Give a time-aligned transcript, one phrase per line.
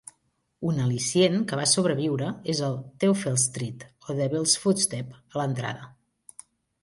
[0.69, 5.85] Un al·licient que va sobreviure és el "Teufelstritt", o Devil's Footstep, a l'entrada.